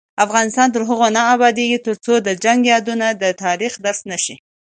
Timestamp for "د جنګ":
2.21-2.59